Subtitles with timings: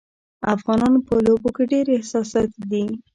[0.55, 2.83] افغانان په لوبو کې ډېر احساساتي دي.